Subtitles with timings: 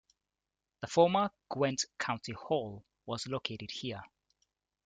[0.79, 4.01] The former Gwent County Hall was located here.